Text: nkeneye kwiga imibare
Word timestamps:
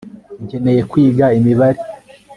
nkeneye 0.45 0.81
kwiga 0.91 1.25
imibare 1.37 1.79